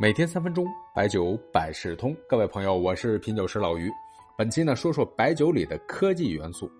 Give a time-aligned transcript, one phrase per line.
[0.00, 2.16] 每天三分钟，白酒百事通。
[2.28, 3.90] 各位朋友，我是品酒师老于。
[4.36, 6.70] 本期呢，说说白酒里的科技元素。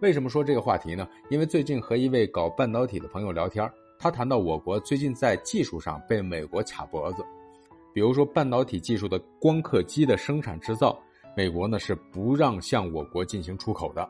[0.00, 1.08] 为什么说这个话题呢？
[1.28, 7.24] 因为最近和一位搞半导体的朋友聊天，他谈到我国最近在技术上被美国卡脖子。
[7.92, 10.96] 比如说半导体技术的光刻机的生产制造，
[11.36, 14.08] 美国呢是不让向我国进行出口的。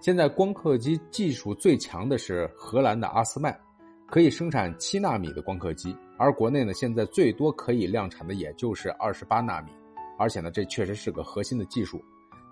[0.00, 3.58] 现在光刻机技术最强的是荷兰的阿斯麦。
[4.06, 9.72] 可以生产七纳米的光刻机，而国内呢，现在最多可以量产的也就是二十八纳米，
[10.16, 12.00] 而且呢，这确实是个核心的技术。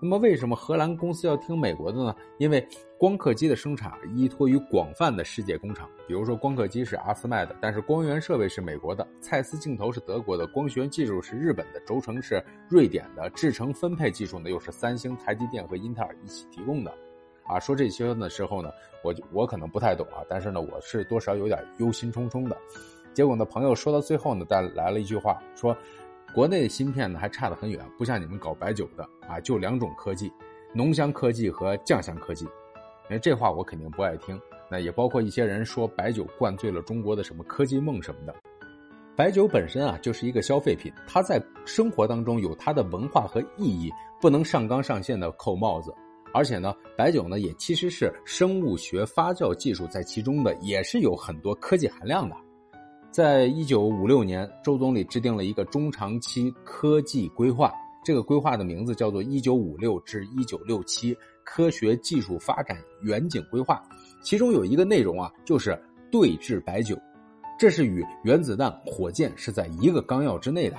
[0.01, 2.13] 那么，为什么荷兰公司要听美国的呢？
[2.37, 2.67] 因为
[2.99, 16.93] 光刻机的生产依托于广泛的世界工厂，比如说光刻机是阿斯麦的，但是光源设备是美国的，蔡司镜头是德国的，光学技术是日本的，轴承是瑞典的，制程分配技术呢又是三星、台积电和英特尔一起提供的。
[17.47, 18.69] 啊，说这些的时候呢，
[19.01, 22.57] 我我可能不太懂啊，但是呢，我是多少有点忧心忡忡的。
[23.13, 25.75] 结果呢，朋友说到最后呢，带来了一句话，说
[26.33, 30.31] 国内的芯片呢还差得很远，不像你们搞白酒的啊，就两种科技，
[30.73, 32.47] 浓香科技和酱香科技。
[33.09, 34.39] 哎，这话我肯定不爱听。
[34.69, 38.33] 那也包括一些人说白酒灌醉了中国的什么科技梦什么的。
[39.17, 45.93] 白酒本身啊就是一个消费品，它在生活当中有它的文化和意义，不能上纲上线的扣帽子。
[46.33, 52.35] 而且呢，白酒呢也其实是生物学发酵技术在其中的，也是有很多科技含量的。
[53.11, 57.69] 在一九五六年，周总理制定了一个中长期科技规划，
[58.05, 63.83] 这个规划的名字叫做“一九五六至一九六七科学技术发展远景规划”，
[64.23, 65.77] 其中有一个内容啊，就是
[66.09, 66.97] 对制白酒，
[67.59, 70.77] 这是与原子弹、火箭是在一个纲要之内的。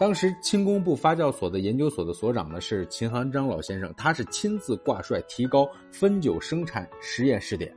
[0.00, 7.70] 当时轻工部发酵所的研究所的所长呢是秦行章老先生，他是亲自挂帅提高汾酒生产实验试点，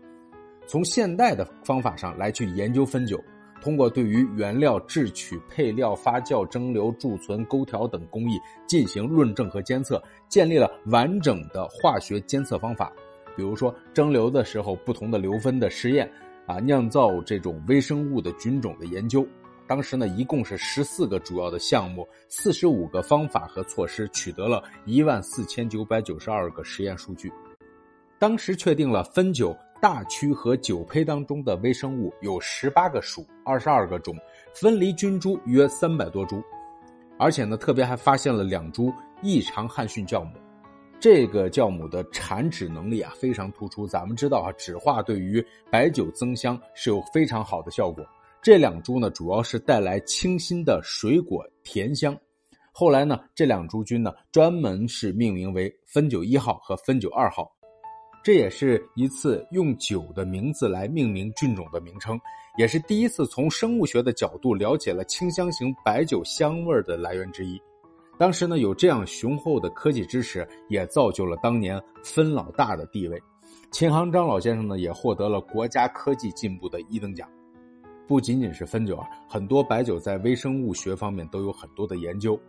[0.68, 3.24] 从现代的方法上来去研究汾酒，
[3.62, 12.92] 通过对于原料制取、配料、发酵、蒸馏、贮存、勾调等工艺进行论证和监测，建立了完整的化学监测方法，
[13.36, 16.12] 比如说蒸馏的时候不同的硫分的试验，
[16.46, 19.26] 啊，酿造这种微生物的菌种的研究。
[19.68, 27.32] 当时呢，一共是十四个主要的项目，四十五个方法和措施，取得了一万四千九百九十二个实验数据。
[28.20, 34.16] 当时确定了汾酒大曲和酒胚当中的微生物有十八个属，二十二个种，
[34.54, 36.42] 分离菌株约三百多株，
[37.20, 38.92] 而且呢，特别还发现了两株
[39.22, 40.32] 异常汉逊酵母。
[40.98, 43.86] 这个酵母的产酯能力啊非常突出。
[43.86, 48.04] 咱们知道啊，酯化对于白酒增香是有非常好的效果。
[48.42, 52.18] 这两株呢，主要是带来清新的水果甜香。
[52.72, 57.55] 后来呢，这两株菌呢，专门是命名为汾酒一号和汾酒二号。
[58.26, 62.20] 这也是一次用酒的名字来命名菌种的名称，
[62.58, 67.62] 也是第一次从生物学的角度了解了清香型白酒香味的来源之一。
[68.18, 73.22] 当时呢，有这样雄厚的科技支持，也造就了当年汾老大的地位。
[73.70, 77.30] 秦行章老先生呢，也获得了国家科技进步的一等奖。
[78.08, 82.40] 不仅仅是汾酒啊，很多白酒在微生物学方面都有很多的研究。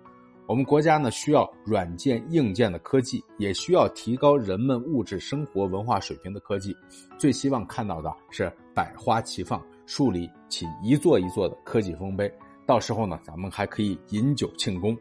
[0.47, 6.75] 我们国家呢需要软件硬件的科技，也需要提高人们物质生活文化水平的科技。
[7.19, 12.33] 最希望看到的是百花齐放，树立起一座一座的科技丰碑。
[12.65, 14.97] 到时候呢，咱们还可以饮酒庆功。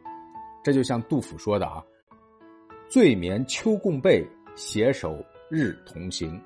[0.64, 1.80] 这就像杜甫说的啊
[2.90, 4.26] ：“醉眠秋共被，
[4.56, 6.40] 携手日同行。”